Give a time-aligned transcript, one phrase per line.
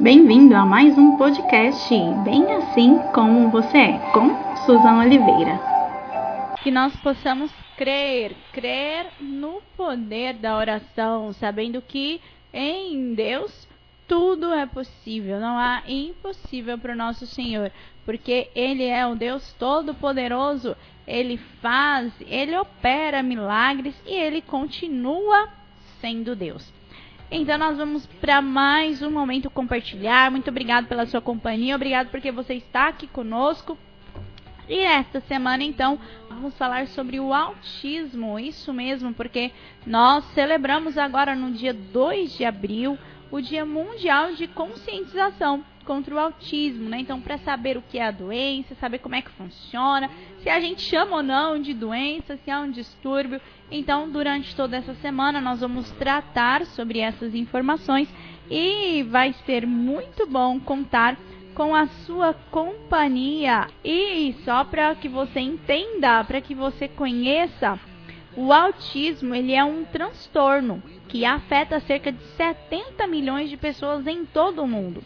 [0.00, 1.94] Bem-vindo a mais um podcast
[2.24, 5.60] Bem Assim Como Você É, com Suzana Oliveira.
[6.62, 12.20] Que nós possamos crer, crer no poder da oração, sabendo que
[12.52, 13.68] em Deus
[14.08, 17.70] tudo é possível, não há impossível para o nosso Senhor,
[18.04, 20.74] porque Ele é o Deus Todo-Poderoso,
[21.06, 25.48] Ele faz, Ele opera milagres e Ele continua
[26.00, 26.72] sendo Deus.
[27.34, 30.30] Então nós vamos para mais um momento compartilhar.
[30.30, 33.78] Muito obrigado pela sua companhia, obrigado porque você está aqui conosco.
[34.68, 38.38] E esta semana, então, vamos falar sobre o autismo.
[38.38, 39.50] Isso mesmo, porque
[39.86, 42.98] nós celebramos agora no dia 2 de abril
[43.32, 46.98] o Dia Mundial de Conscientização contra o Autismo, né?
[47.00, 50.10] Então, para saber o que é a doença, saber como é que funciona,
[50.42, 53.40] se a gente chama ou não de doença, se há um distúrbio.
[53.70, 58.06] Então, durante toda essa semana, nós vamos tratar sobre essas informações
[58.50, 61.16] e vai ser muito bom contar
[61.54, 63.66] com a sua companhia.
[63.82, 67.80] E só para que você entenda, para que você conheça,
[68.36, 70.82] o autismo ele é um transtorno
[71.12, 75.04] que afeta cerca de 70 milhões de pessoas em todo o mundo.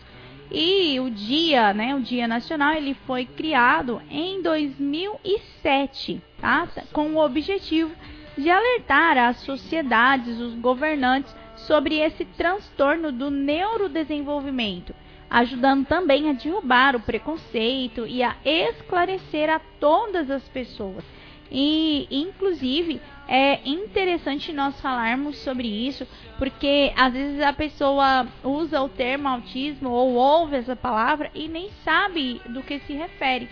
[0.52, 6.68] E o dia, né, o Dia Nacional, ele foi criado em 2007, tá?
[6.92, 7.90] Com o objetivo
[8.38, 14.94] de alertar as sociedades, os governantes sobre esse transtorno do neurodesenvolvimento,
[15.28, 21.04] ajudando também a derrubar o preconceito e a esclarecer a todas as pessoas.
[21.50, 26.06] E, inclusive, é interessante nós falarmos sobre isso,
[26.38, 31.70] porque às vezes a pessoa usa o termo autismo ou ouve essa palavra e nem
[31.84, 33.48] sabe do que se refere.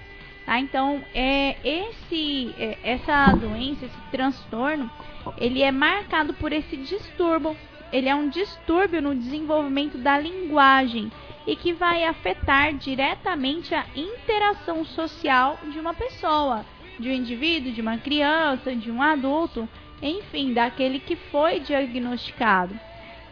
[0.46, 0.60] Tá?
[0.60, 4.90] Então, é, esse, é, essa doença, esse transtorno,
[5.38, 7.56] ele é marcado por esse distúrbio.
[7.92, 11.10] Ele é um distúrbio no desenvolvimento da linguagem
[11.46, 16.64] e que vai afetar diretamente a interação social de uma pessoa
[16.98, 19.68] de um indivíduo, de uma criança, de um adulto,
[20.02, 22.78] enfim, daquele que foi diagnosticado.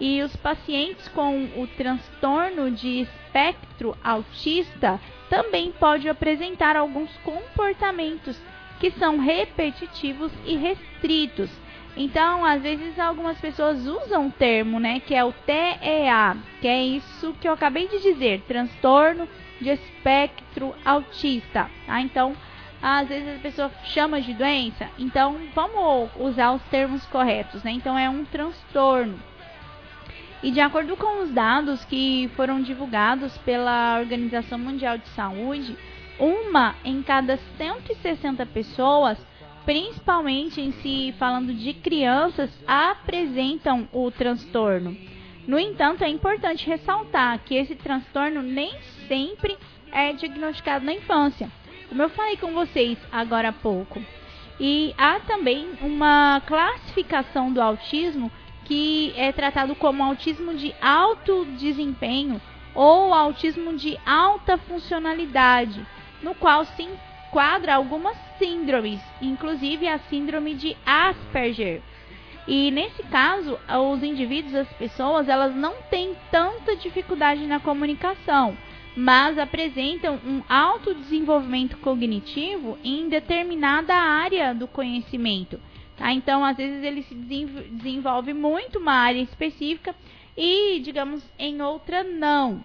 [0.01, 8.37] E os pacientes com o transtorno de espectro autista também podem apresentar alguns comportamentos
[8.81, 11.51] que são repetitivos e restritos.
[11.97, 16.83] Então, às vezes algumas pessoas usam o termo, né, que é o TEA, que é
[16.83, 19.29] isso que eu acabei de dizer, transtorno
[19.61, 21.71] de espectro autista.
[21.87, 22.01] Tá?
[22.01, 22.35] Então,
[22.83, 27.71] às vezes a pessoa chama de doença, então vamos usar os termos corretos, né?
[27.71, 29.21] Então é um transtorno.
[30.43, 35.79] E de acordo com os dados que foram divulgados pela Organização Mundial de Saúde,
[36.19, 39.25] uma em cada 160 pessoas,
[39.65, 44.97] principalmente em se falando de crianças, apresentam o transtorno.
[45.47, 48.73] No entanto, é importante ressaltar que esse transtorno nem
[49.07, 49.57] sempre
[49.93, 51.49] é diagnosticado na infância
[51.93, 54.03] como eu falei com vocês agora há pouco.
[54.59, 58.33] E há também uma classificação do autismo
[58.65, 62.41] que é tratado como autismo de alto desempenho
[62.75, 65.87] ou autismo de alta funcionalidade,
[66.23, 71.83] no qual se enquadra algumas síndromes, inclusive a síndrome de Asperger.
[72.49, 73.61] E nesse caso,
[73.93, 78.57] os indivíduos, as pessoas, elas não têm tanta dificuldade na comunicação,
[78.97, 85.59] mas apresentam um alto desenvolvimento cognitivo em determinada área do conhecimento.
[85.97, 86.13] Tá?
[86.13, 89.95] Então, às vezes, ele se desenvolve muito uma área específica
[90.37, 92.65] e, digamos, em outra não.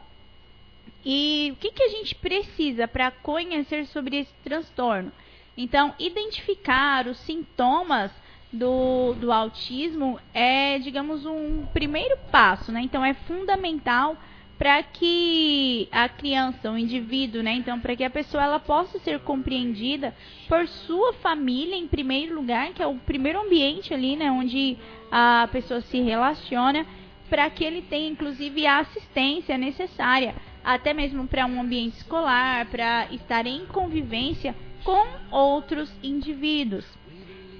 [1.06, 5.12] E o que, que a gente precisa para conhecer sobre esse transtorno?
[5.58, 8.12] Então, identificar os sintomas
[8.52, 12.82] do, do autismo é, digamos, um primeiro passo, né?
[12.82, 14.18] Então, é fundamental
[14.58, 19.20] para que a criança, o indivíduo, né, então para que a pessoa ela possa ser
[19.20, 20.16] compreendida
[20.48, 24.78] por sua família em primeiro lugar, que é o primeiro ambiente ali, né, onde
[25.12, 26.86] a pessoa se relaciona,
[27.30, 30.34] para que ele tenha inclusive a assistência necessária,
[30.64, 36.86] até mesmo para um ambiente escolar, para estar em convivência com outros indivíduos.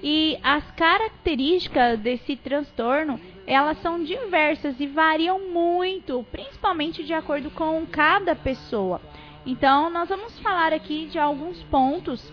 [0.02, 7.86] E as características desse transtorno, elas são diversas e variam muito, principalmente de acordo com
[7.86, 9.00] cada pessoa.
[9.46, 12.30] Então, nós vamos falar aqui de alguns pontos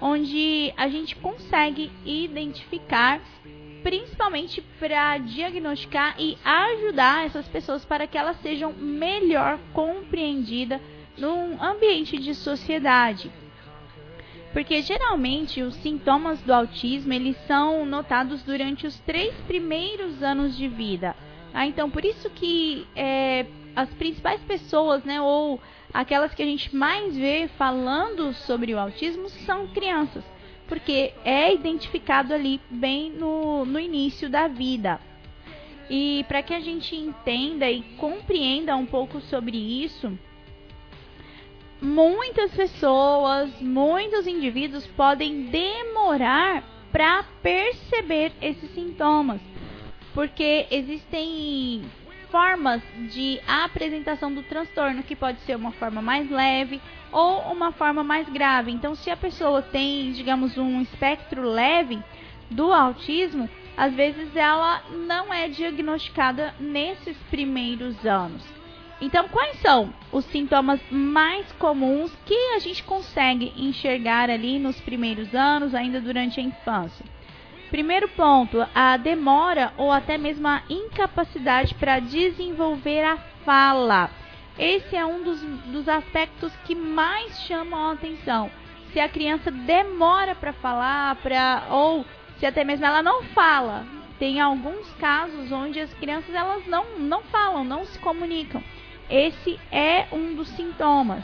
[0.00, 3.20] onde a gente consegue identificar,
[3.82, 10.80] principalmente para diagnosticar e ajudar essas pessoas para que elas sejam melhor compreendidas
[11.18, 13.32] num ambiente de sociedade.
[14.52, 20.68] Porque geralmente os sintomas do autismo eles são notados durante os três primeiros anos de
[20.68, 21.16] vida.
[21.54, 25.60] Ah, então por isso que é, as principais pessoas, né, ou
[25.92, 30.24] aquelas que a gente mais vê falando sobre o autismo são crianças,
[30.68, 35.00] porque é identificado ali bem no, no início da vida.
[35.90, 40.16] E para que a gente entenda e compreenda um pouco sobre isso,
[41.82, 46.62] muitas pessoas, muitos indivíduos podem demorar
[46.92, 49.40] para perceber esses sintomas,
[50.14, 51.82] porque existem
[52.30, 52.80] formas
[53.12, 56.80] de apresentação do transtorno, que pode ser uma forma mais leve
[57.10, 58.70] ou uma forma mais grave.
[58.70, 61.98] Então, se a pessoa tem, digamos, um espectro leve
[62.50, 68.61] do autismo, às vezes ela não é diagnosticada nesses primeiros anos.
[69.02, 75.34] Então, quais são os sintomas mais comuns que a gente consegue enxergar ali nos primeiros
[75.34, 77.04] anos, ainda durante a infância?
[77.68, 84.08] Primeiro ponto, a demora ou até mesmo a incapacidade para desenvolver a fala.
[84.56, 88.52] Esse é um dos, dos aspectos que mais chamam a atenção.
[88.92, 92.06] Se a criança demora para falar, pra, ou
[92.38, 93.84] se até mesmo ela não fala.
[94.20, 98.62] Tem alguns casos onde as crianças elas não, não falam, não se comunicam.
[99.12, 101.22] Esse é um dos sintomas.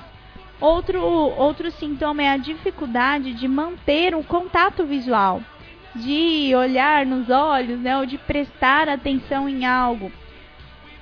[0.61, 5.41] Outro, outro sintoma é a dificuldade de manter o contato visual
[5.95, 10.13] de olhar nos olhos, né, ou de prestar atenção em algo.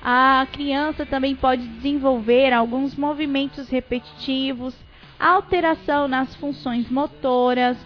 [0.02, 4.74] A criança também pode desenvolver alguns movimentos repetitivos,
[5.18, 7.76] alteração nas funções motoras,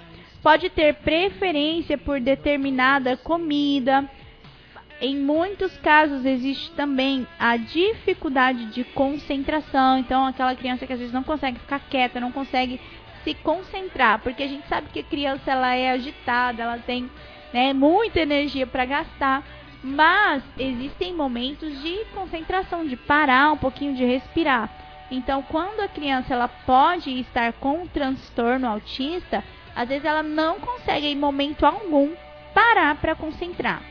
[0.42, 4.08] pode ter preferência por determinada comida.
[5.00, 11.14] Em muitos casos existe também a dificuldade de concentração, então aquela criança que às vezes
[11.14, 12.78] não consegue ficar quieta, não consegue
[13.24, 17.10] se concentrar, porque a gente sabe que a criança ela é agitada, ela tem
[17.50, 19.42] né, muita energia para gastar,
[19.82, 24.68] mas existem momentos de concentração, de parar um pouquinho, de respirar.
[25.10, 29.42] Então, quando a criança ela pode estar com um transtorno autista,
[29.74, 32.12] às vezes ela não consegue em momento algum
[32.54, 33.82] parar para concentrar.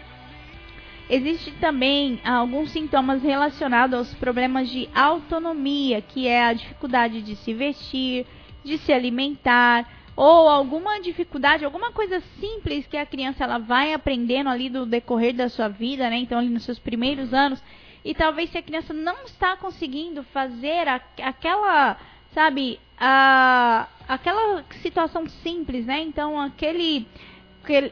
[1.10, 7.52] Existem também alguns sintomas relacionados aos problemas de autonomia, que é a dificuldade de se
[7.54, 8.28] vestir,
[8.64, 14.50] de se alimentar ou alguma dificuldade, alguma coisa simples que a criança ela vai aprendendo
[14.50, 16.18] ali do decorrer da sua vida, né?
[16.18, 17.64] Então ali nos seus primeiros anos
[18.04, 21.98] e talvez se a criança não está conseguindo fazer a, aquela,
[22.34, 26.02] sabe, a, aquela situação simples, né?
[26.02, 27.08] Então aquele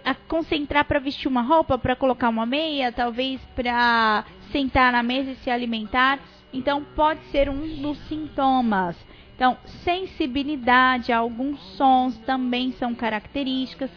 [0.04, 5.32] a concentrar para vestir uma roupa, para colocar uma meia, talvez para sentar na mesa
[5.32, 6.20] e se alimentar.
[6.54, 8.96] Então pode ser um dos sintomas.
[9.36, 13.92] Então, sensibilidade a alguns sons também são características.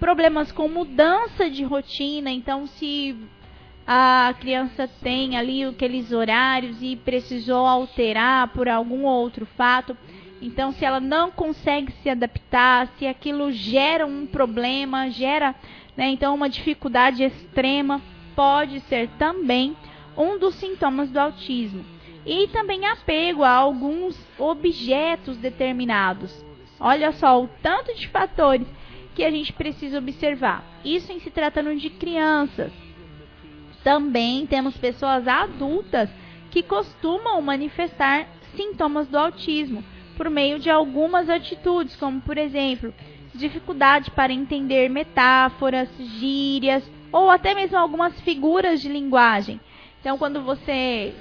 [0.00, 3.16] Problemas com mudança de rotina, então se
[3.86, 9.96] a criança tem ali aqueles horários e precisou alterar por algum outro fato,
[10.40, 15.54] então se ela não consegue se adaptar, se aquilo gera um problema, gera,
[15.96, 18.00] né, então uma dificuldade extrema,
[18.34, 19.76] pode ser também
[20.16, 21.84] um dos sintomas do autismo
[22.24, 26.44] e também apego a alguns objetos determinados.
[26.78, 28.66] Olha só o tanto de fatores
[29.14, 30.64] que a gente precisa observar.
[30.84, 32.72] Isso em se tratando de crianças.
[33.84, 36.08] Também temos pessoas adultas
[36.50, 39.84] que costumam manifestar sintomas do autismo
[40.20, 42.92] por meio de algumas atitudes, como por exemplo,
[43.34, 49.58] dificuldade para entender metáforas, gírias ou até mesmo algumas figuras de linguagem.
[49.98, 51.14] Então, quando você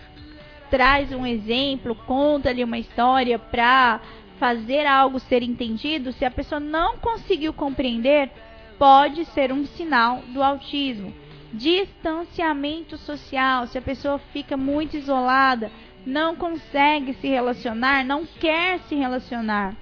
[0.70, 4.02] traz um exemplo, conta ali uma história para
[4.38, 8.30] fazer algo ser entendido, se a pessoa não conseguiu compreender,
[8.78, 11.14] pode ser um sinal do autismo.
[11.54, 15.72] Distanciamento social, se a pessoa fica muito isolada,
[16.06, 19.76] não consegue se relacionar, não quer se relacionar.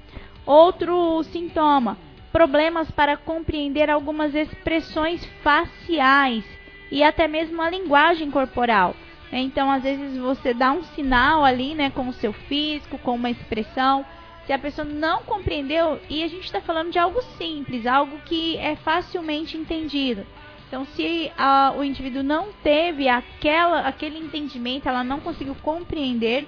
[0.45, 1.97] Outro sintoma,
[2.31, 6.43] problemas para compreender algumas expressões faciais
[6.91, 8.95] e até mesmo a linguagem corporal.
[9.31, 13.29] Então, às vezes você dá um sinal ali, né, com o seu físico, com uma
[13.29, 14.05] expressão.
[14.45, 18.55] Se a pessoa não compreendeu, e a gente está falando de algo simples, algo que
[18.57, 20.25] é facilmente entendido.
[20.67, 26.45] Então, se a, o indivíduo não teve aquela, aquele entendimento, ela não conseguiu compreender,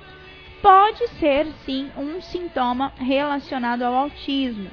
[0.62, 4.70] pode ser sim um sintoma relacionado ao autismo.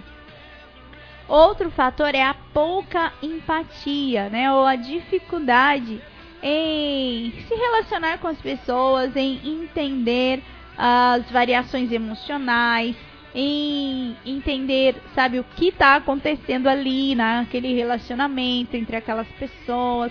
[1.29, 6.01] Outro fator é a pouca empatia, né, ou a dificuldade
[6.43, 10.43] em se relacionar com as pessoas, em entender
[10.77, 12.97] as variações emocionais,
[13.39, 20.11] em entender, sabe, o que está acontecendo ali naquele relacionamento entre aquelas pessoas.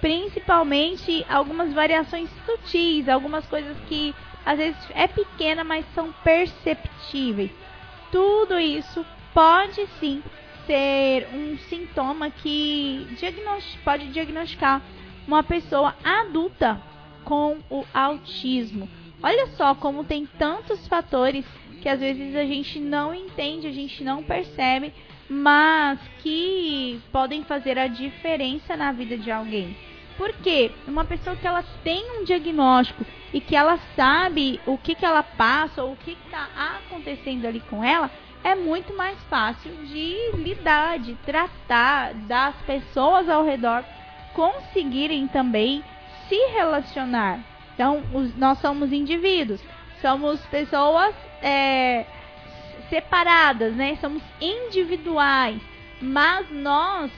[0.00, 4.12] principalmente algumas variações sutis, algumas coisas que
[4.44, 7.52] às vezes é pequena, mas são perceptíveis.
[8.10, 10.20] Tudo isso pode sim
[10.66, 13.06] ser um sintoma que
[13.84, 14.82] pode diagnosticar
[15.26, 16.80] uma pessoa adulta
[17.24, 18.88] com o autismo.
[19.22, 21.44] Olha só como tem tantos fatores
[21.82, 24.94] que às vezes a gente não entende, a gente não percebe,
[25.28, 29.76] mas que podem fazer a diferença na vida de alguém.
[30.16, 35.04] Porque uma pessoa que ela tem um diagnóstico e que ela sabe o que, que
[35.04, 38.08] ela passa ou o que está acontecendo ali com ela,
[38.44, 43.84] é muito mais fácil de lidar, de tratar das pessoas ao redor
[44.34, 45.82] conseguirem também
[46.28, 47.40] se relacionar.
[47.74, 49.60] Então, os, nós somos indivíduos,
[50.02, 52.04] somos pessoas é,
[52.90, 53.96] separadas, né?
[54.00, 55.62] Somos individuais,
[56.00, 57.10] mas nós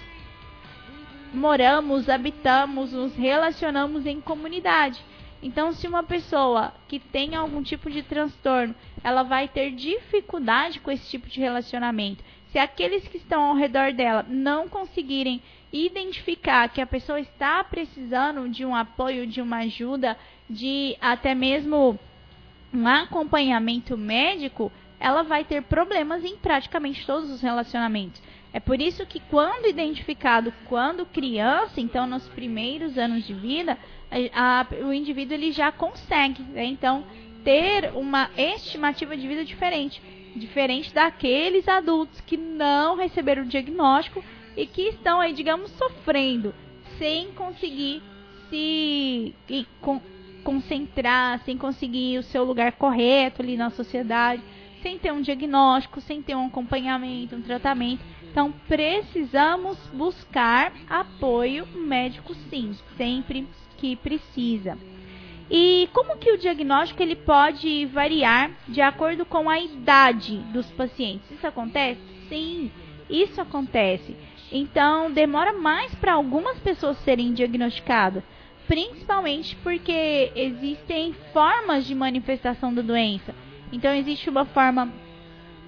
[1.32, 5.02] moramos, habitamos, nos relacionamos em comunidade.
[5.42, 10.90] Então, se uma pessoa que tem algum tipo de transtorno, ela vai ter dificuldade com
[10.90, 12.22] esse tipo de relacionamento.
[12.50, 18.48] Se aqueles que estão ao redor dela não conseguirem identificar que a pessoa está precisando
[18.48, 20.16] de um apoio, de uma ajuda,
[20.48, 21.98] de até mesmo
[22.74, 28.22] um acompanhamento médico, ela vai ter problemas em praticamente todos os relacionamentos.
[28.52, 33.76] É por isso que quando identificado quando criança, então nos primeiros anos de vida,
[34.32, 36.64] a, a, o indivíduo ele já consegue, né?
[36.64, 37.04] então
[37.42, 40.00] ter uma estimativa de vida diferente,
[40.36, 44.24] diferente daqueles adultos que não receberam o diagnóstico
[44.56, 46.54] e que estão aí, digamos, sofrendo,
[46.98, 48.02] sem conseguir
[48.48, 49.34] se
[50.44, 54.42] concentrar, sem conseguir o seu lugar correto ali na sociedade,
[54.82, 58.04] sem ter um diagnóstico, sem ter um acompanhamento, um tratamento.
[58.30, 63.48] Então, precisamos buscar apoio médico sim, sempre
[63.78, 64.78] que precisa.
[65.50, 71.30] E como que o diagnóstico ele pode variar de acordo com a idade dos pacientes?
[71.30, 72.00] Isso acontece?
[72.28, 72.70] Sim,
[73.08, 74.16] isso acontece.
[74.50, 78.22] Então, demora mais para algumas pessoas serem diagnosticadas,
[78.66, 83.34] principalmente porque existem formas de manifestação da doença.
[83.72, 84.92] Então, existe uma forma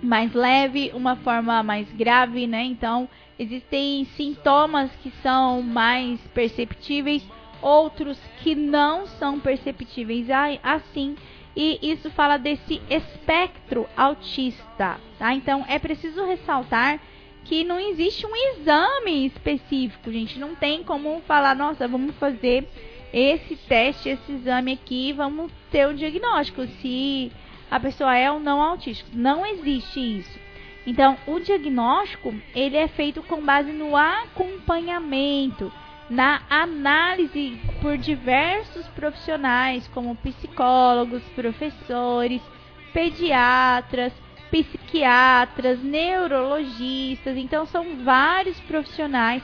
[0.02, 2.64] mais leve, uma forma mais grave, né?
[2.64, 7.22] Então, existem sintomas que são mais perceptíveis,
[7.60, 10.28] outros que não são perceptíveis
[10.62, 11.16] assim.
[11.56, 15.34] E isso fala desse espectro autista, tá?
[15.34, 17.00] Então, é preciso ressaltar
[17.48, 20.38] que não existe um exame específico, gente.
[20.38, 22.68] Não tem como falar, nossa, vamos fazer
[23.12, 27.30] esse teste, esse exame aqui, vamos ter o um diagnóstico se
[27.70, 29.08] a pessoa é ou não autista.
[29.12, 30.38] Não existe isso.
[30.86, 35.72] Então, o diagnóstico, ele é feito com base no acompanhamento,
[36.08, 42.40] na análise por diversos profissionais, como psicólogos, professores,
[42.92, 44.12] pediatras,
[44.50, 49.42] psiquiatras, neurologistas, então são vários profissionais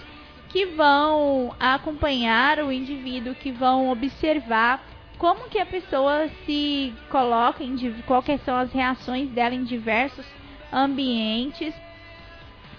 [0.49, 4.85] que vão acompanhar o indivíduo, que vão observar
[5.19, 10.27] como que a pessoa se coloca, em, quais são as reações dela em diversos
[10.73, 11.75] ambientes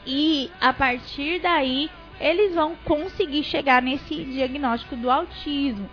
[0.06, 1.90] e a partir daí
[2.20, 5.90] eles vão conseguir chegar nesse diagnóstico do autismo.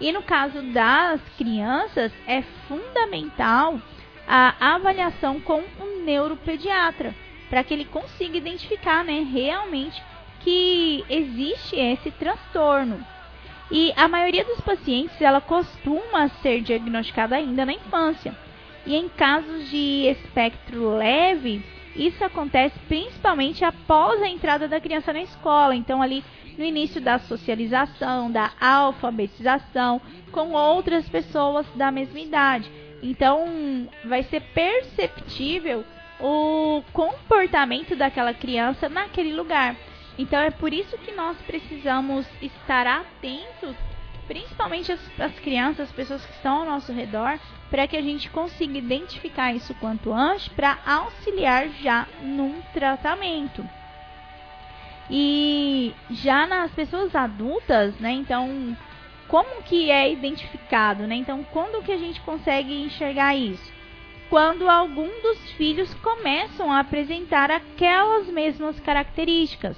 [0.00, 3.80] E no caso das crianças é fundamental
[4.26, 7.14] a avaliação com um neuropediatra,
[7.48, 10.02] para que ele consiga identificar né, realmente
[10.40, 13.04] que existe esse transtorno.
[13.70, 18.36] E a maioria dos pacientes ela costuma ser diagnosticada ainda na infância.
[18.86, 21.64] E em casos de espectro leve,
[21.96, 25.74] isso acontece principalmente após a entrada da criança na escola.
[25.74, 26.22] Então, ali
[26.58, 30.00] no início da socialização, da alfabetização
[30.30, 32.70] com outras pessoas da mesma idade.
[33.04, 35.84] Então, vai ser perceptível
[36.18, 39.76] o comportamento daquela criança naquele lugar.
[40.16, 43.76] Então, é por isso que nós precisamos estar atentos,
[44.26, 48.30] principalmente as, as crianças, as pessoas que estão ao nosso redor, para que a gente
[48.30, 53.68] consiga identificar isso quanto antes para auxiliar já num tratamento.
[55.10, 58.12] E já nas pessoas adultas, né?
[58.12, 58.74] Então,
[59.28, 61.16] como que é identificado, né?
[61.16, 63.72] Então, quando que a gente consegue enxergar isso?
[64.30, 69.76] Quando algum dos filhos começam a apresentar aquelas mesmas características.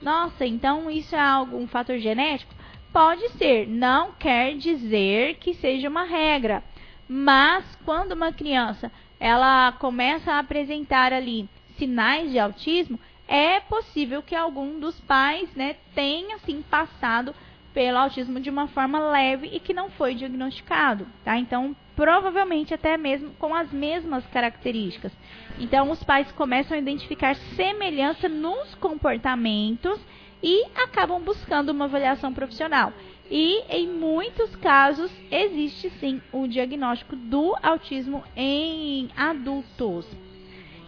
[0.00, 2.54] Nossa, então isso é algum fator genético?
[2.92, 6.62] Pode ser, não quer dizer que seja uma regra.
[7.08, 14.34] Mas quando uma criança ela começa a apresentar ali sinais de autismo, é possível que
[14.34, 17.34] algum dos pais, né, tenha assim passado
[17.74, 21.36] pelo autismo de uma forma leve e que não foi diagnosticado, tá?
[21.36, 25.12] Então, provavelmente até mesmo com as mesmas características.
[25.58, 30.00] Então, os pais começam a identificar semelhança nos comportamentos
[30.40, 32.92] e acabam buscando uma avaliação profissional.
[33.30, 40.06] E em muitos casos existe sim o diagnóstico do autismo em adultos.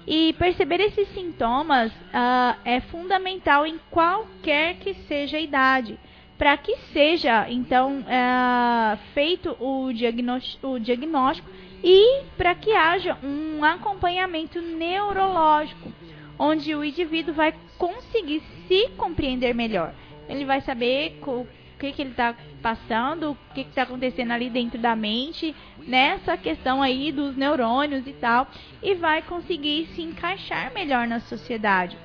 [0.06, 5.98] E perceber esses sintomas uh, é fundamental em qualquer que seja a idade
[6.38, 11.48] para que seja então é, feito o diagnóstico, o diagnóstico
[11.82, 15.92] e para que haja um acompanhamento neurológico,
[16.38, 19.94] onde o indivíduo vai conseguir se compreender melhor.
[20.28, 21.46] Ele vai saber o
[21.78, 25.54] que, que ele está passando, o que está acontecendo ali dentro da mente,
[25.86, 28.48] nessa questão aí dos neurônios e tal,
[28.82, 31.96] e vai conseguir se encaixar melhor na sociedade.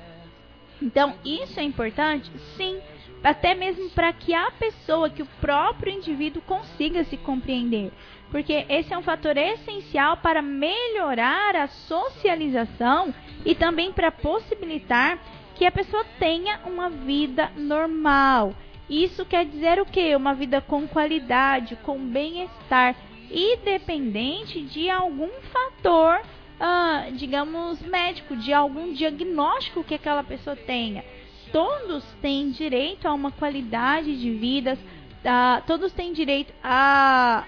[0.80, 2.30] Então, isso é importante?
[2.56, 2.78] Sim,
[3.22, 7.92] até mesmo para que a pessoa, que o próprio indivíduo consiga se compreender.
[8.30, 13.14] Porque esse é um fator essencial para melhorar a socialização
[13.44, 15.18] e também para possibilitar
[15.54, 18.54] que a pessoa tenha uma vida normal.
[18.88, 20.16] Isso quer dizer o quê?
[20.16, 22.96] Uma vida com qualidade, com bem-estar,
[23.30, 26.20] independente de algum fator,
[26.58, 31.04] ah, digamos, médico, de algum diagnóstico que aquela pessoa tenha
[31.52, 34.78] todos têm direito a uma qualidade de vida,
[35.24, 37.44] a, todos têm direito a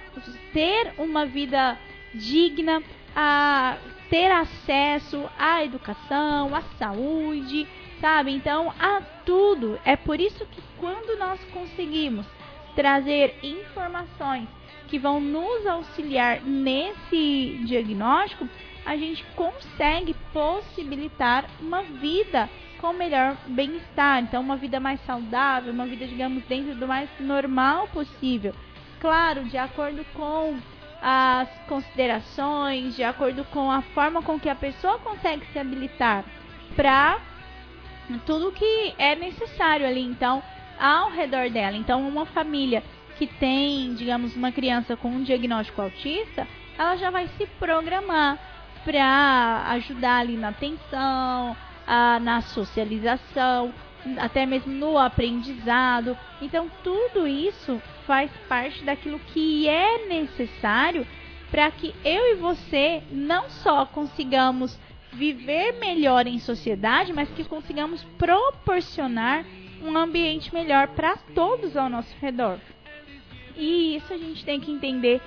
[0.52, 1.78] ter uma vida
[2.14, 2.82] digna,
[3.16, 3.76] a
[4.11, 7.66] ter acesso à educação, à saúde,
[8.00, 8.32] sabe?
[8.32, 9.80] Então, a tudo.
[9.84, 12.26] É por isso que quando nós conseguimos
[12.76, 14.49] trazer informações
[14.88, 18.49] que vão nos auxiliar nesse diagnóstico,
[18.84, 22.50] a gente consegue possibilitar uma vida
[22.85, 24.23] com melhor bem-estar.
[24.23, 28.55] Então, uma vida mais saudável, uma vida, digamos, dentro do mais normal possível.
[29.00, 30.59] Claro, de acordo com
[31.00, 36.26] as considerações, de acordo com a forma com que a pessoa consegue se habilitar
[36.76, 37.21] para
[38.26, 40.43] tudo que é necessário ali, então,
[40.78, 41.78] ao redor dela.
[41.78, 42.82] Então, uma família
[43.17, 46.47] que tem, digamos, uma criança com um diagnóstico autista,
[46.78, 48.39] ela já vai se programar
[48.85, 53.73] para ajudar ali na atenção, ah, na socialização,
[54.18, 56.16] até mesmo no aprendizado.
[56.40, 61.06] Então, tudo isso faz parte daquilo que é necessário
[61.50, 64.78] para que eu e você não só consigamos
[65.12, 69.44] viver melhor em sociedade, mas que consigamos proporcionar
[69.80, 72.58] um ambiente melhor para todos ao nosso redor.
[73.56, 75.20] E isso a gente tem que entender,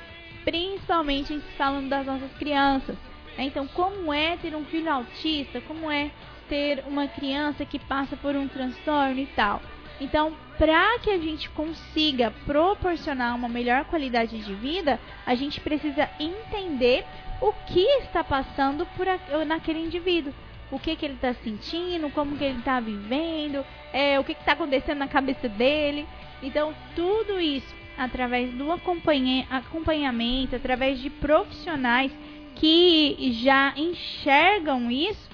[0.43, 2.97] principalmente falando das nossas crianças.
[3.37, 5.61] Então, como é ter um filho autista?
[5.61, 6.11] Como é
[6.49, 9.61] ter uma criança que passa por um transtorno e tal.
[9.99, 16.09] Então, para que a gente consiga proporcionar uma melhor qualidade de vida, a gente precisa
[16.19, 17.05] entender
[17.41, 19.07] o que está passando por
[19.45, 20.33] naquele indivíduo.
[20.69, 24.51] O que, que ele está sentindo, como que ele está vivendo, é, o que está
[24.51, 26.05] acontecendo na cabeça dele.
[26.43, 32.11] Então, tudo isso através do acompanhamento, através de profissionais
[32.55, 35.27] que já enxergam isso,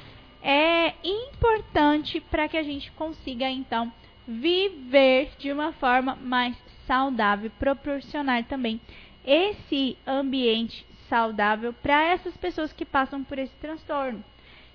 [0.43, 3.91] é importante para que a gente consiga então
[4.27, 8.79] viver de uma forma mais saudável, proporcionar também
[9.25, 14.23] esse ambiente saudável para essas pessoas que passam por esse transtorno.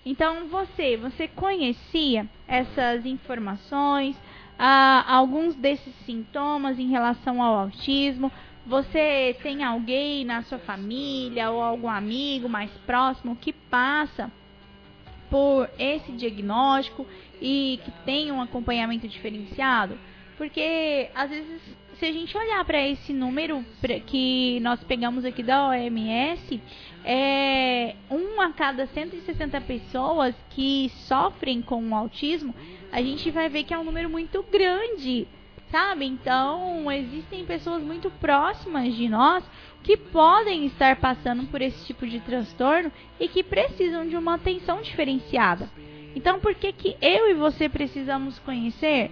[0.06, 4.16] Então, você, você conhecia essas informações,
[4.58, 8.32] ah, alguns desses sintomas em relação ao autismo?
[8.64, 14.30] Você tem alguém na sua família ou algum amigo mais próximo que passa
[15.30, 17.06] por esse diagnóstico
[17.40, 19.98] e que tem um acompanhamento diferenciado?
[20.36, 21.60] Porque às vezes,
[21.98, 23.64] se a gente olhar para esse número
[24.06, 26.60] que nós pegamos aqui da OMS,
[27.04, 32.54] é um a cada 160 pessoas que sofrem com o autismo,
[32.92, 35.26] a gente vai ver que é um número muito grande,
[35.70, 36.06] sabe?
[36.06, 39.44] Então, existem pessoas muito próximas de nós
[39.82, 44.82] que podem estar passando por esse tipo de transtorno e que precisam de uma atenção
[44.82, 45.70] diferenciada.
[46.14, 49.10] Então, por que, que eu e você precisamos conhecer?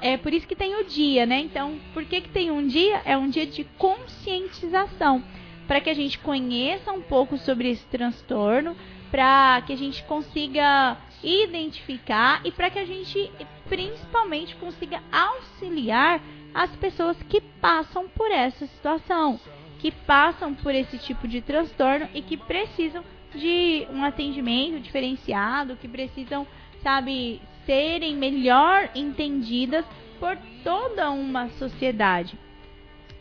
[0.00, 1.40] É por isso que tem o dia, né?
[1.40, 3.00] Então, por que, que tem um dia?
[3.04, 5.22] É um dia de conscientização.
[5.68, 8.74] Para que a gente conheça um pouco sobre esse transtorno,
[9.10, 13.30] para que a gente consiga identificar e para que a gente
[13.68, 16.20] principalmente consiga auxiliar
[16.54, 19.38] as pessoas que passam por essa situação
[19.78, 23.02] que passam por esse tipo de transtorno e que precisam
[23.34, 26.46] de um atendimento diferenciado, que precisam,
[26.82, 29.84] sabe, serem melhor entendidas
[30.18, 32.36] por toda uma sociedade.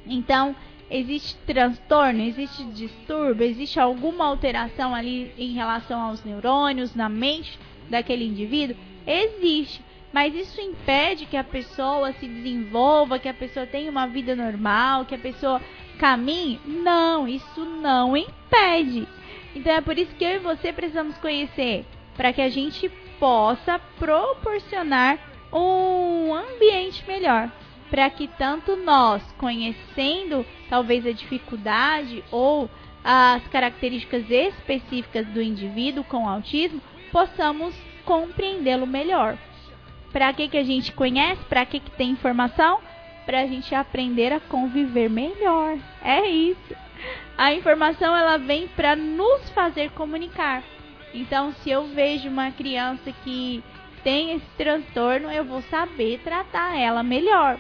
[0.06, 0.56] Então,
[0.90, 8.26] existe transtorno, existe distúrbio, existe alguma alteração ali em relação aos neurônios na mente daquele
[8.26, 8.76] indivíduo?
[9.06, 9.86] Existe.
[10.12, 15.06] Mas isso impede que a pessoa se desenvolva, que a pessoa tenha uma vida normal,
[15.06, 15.62] que a pessoa
[16.00, 16.60] caminhe?
[16.66, 19.08] Não, isso não impede.
[19.56, 22.90] Então é por isso que eu e você precisamos conhecer, para que a gente
[23.20, 25.20] possa proporcionar
[25.52, 27.52] um ambiente melhor,
[27.90, 32.70] para que tanto nós, conhecendo talvez a dificuldade ou
[33.04, 39.38] as características específicas do indivíduo com autismo, possamos compreendê-lo melhor.
[40.18, 41.46] Para que, que a gente conhece?
[41.46, 42.80] Para que, que tem informação?
[43.24, 45.78] Para a gente aprender a conviver melhor.
[46.04, 46.76] É isso.
[47.38, 50.64] A informação ela vem para nos fazer comunicar.
[51.14, 53.64] Então, se eu vejo uma criança que
[54.04, 57.60] tem esse transtorno, eu vou saber tratar ela melhor.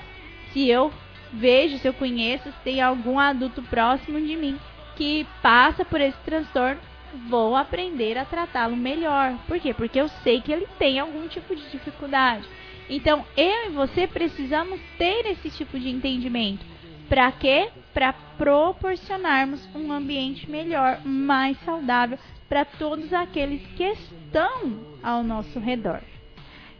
[0.51, 0.91] Se eu
[1.31, 4.59] vejo, se eu conheço, se tem algum adulto próximo de mim
[4.95, 6.81] que passa por esse transtorno,
[7.29, 9.37] vou aprender a tratá-lo melhor.
[9.47, 9.73] Por quê?
[9.73, 12.47] Porque eu sei que ele tem algum tipo de dificuldade.
[12.89, 16.65] Então, eu e você precisamos ter esse tipo de entendimento.
[17.09, 17.69] Para quê?
[17.93, 22.17] Para proporcionarmos um ambiente melhor, mais saudável
[22.47, 26.01] para todos aqueles que estão ao nosso redor.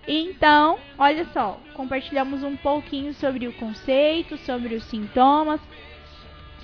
[0.07, 5.59] Então, olha só, compartilhamos um pouquinho sobre o conceito, sobre os sintomas,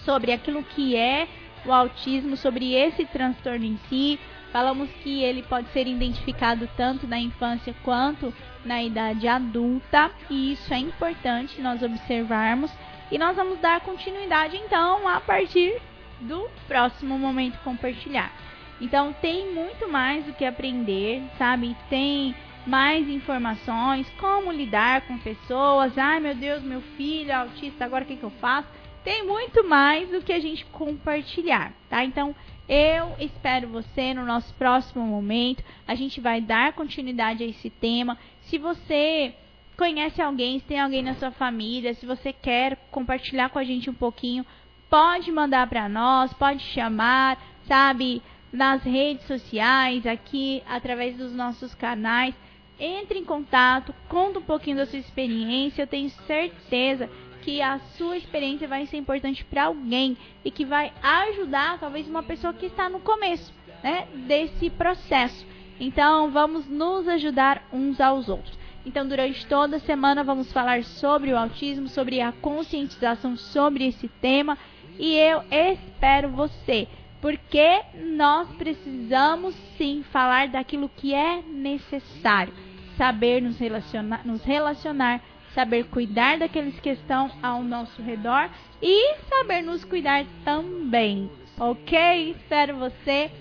[0.06, 1.28] sobre aquilo que é
[1.66, 4.20] o autismo, sobre esse transtorno em si.
[4.52, 10.74] Falamos que ele pode ser identificado tanto na infância quanto na idade adulta, e isso
[10.74, 12.72] é importante nós observarmos.
[13.12, 15.82] E nós vamos dar continuidade então a partir
[16.22, 18.32] do próximo momento compartilhar.
[18.80, 21.76] Então tem muito mais do que aprender, sabe?
[21.90, 25.98] Tem mais informações, como lidar com pessoas.
[25.98, 28.68] Ai meu Deus, meu filho é autista, agora o que, que eu faço?
[29.04, 32.04] Tem muito mais do que a gente compartilhar, tá?
[32.04, 32.36] Então
[32.68, 35.64] eu espero você no nosso próximo momento.
[35.88, 38.18] A gente vai dar continuidade a esse tema.
[38.44, 39.34] Se você
[39.78, 43.90] conhece alguém, se tem alguém na sua família, se você quer compartilhar com a gente
[43.90, 44.46] um pouquinho,
[44.90, 47.38] pode mandar para nós, pode chamar,
[47.68, 48.22] sabe?
[48.54, 52.36] nas redes sociais, aqui através dos nossos canais.
[52.80, 55.82] Entre em contato, conta um pouquinho da sua experiência.
[55.82, 57.10] Eu tenho certeza
[57.44, 62.24] que a sua experiência vai ser importante para alguém e que vai ajudar talvez uma
[62.24, 63.54] pessoa que está no começo,
[63.84, 65.46] né, desse processo.
[65.80, 68.58] Então, vamos nos ajudar uns aos outros.
[68.86, 74.08] Então, durante toda a semana vamos falar sobre o autismo, sobre a conscientização sobre esse
[74.08, 74.58] tema,
[74.98, 76.88] e eu espero você
[77.24, 77.82] porque
[78.18, 82.54] nós precisamos sim falar daquilo que é necessário,
[82.98, 85.22] saber nos relacionar, nos relacionar,
[85.54, 88.50] saber cuidar daqueles que estão ao nosso redor
[88.82, 91.30] e saber nos cuidar também.
[91.60, 92.32] Ok?
[92.32, 93.32] Espero você.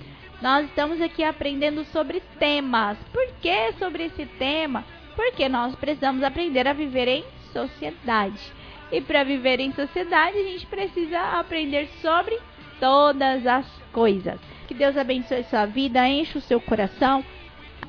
[0.40, 2.98] Nós estamos aqui aprendendo sobre temas.
[3.12, 4.84] Por que sobre esse tema?
[5.14, 8.52] Porque nós precisamos aprender a viver em sociedade.
[8.90, 12.38] E para viver em sociedade, a gente precisa aprender sobre
[12.78, 14.38] todas as coisas.
[14.66, 17.24] Que Deus abençoe sua vida, enche o seu coração,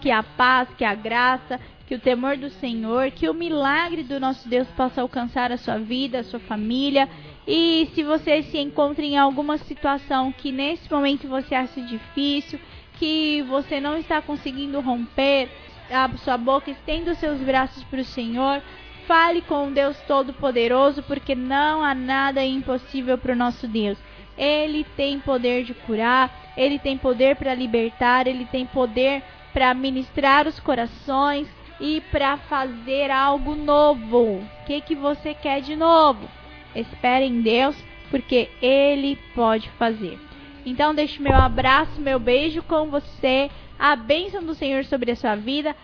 [0.03, 4.19] que a paz, que a graça, que o temor do Senhor, que o milagre do
[4.19, 7.07] nosso Deus possa alcançar a sua vida, a sua família.
[7.47, 12.59] E se você se encontra em alguma situação que nesse momento você acha difícil,
[12.99, 15.49] que você não está conseguindo romper
[15.89, 18.61] a sua boca, estenda os seus braços para o Senhor.
[19.07, 23.97] Fale com o Deus Todo-Poderoso, porque não há nada impossível para o nosso Deus.
[24.37, 30.47] Ele tem poder de curar, ele tem poder para libertar, ele tem poder para ministrar
[30.47, 31.47] os corações
[31.79, 34.39] e para fazer algo novo.
[34.39, 36.27] O que, que você quer de novo?
[36.75, 37.75] Espere em Deus,
[38.09, 40.19] porque Ele pode fazer.
[40.65, 45.35] Então, deixe meu abraço, meu beijo com você, a bênção do Senhor sobre a sua
[45.35, 45.75] vida.